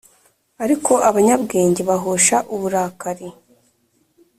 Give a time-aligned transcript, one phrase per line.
[0.63, 3.27] ariko abanyabwenge bahosha uburakari